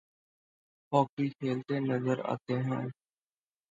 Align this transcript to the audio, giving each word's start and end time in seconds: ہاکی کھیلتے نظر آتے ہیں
ہاکی 0.91 1.25
کھیلتے 1.29 1.75
نظر 1.81 2.17
آتے 2.33 2.55
ہیں 2.59 2.85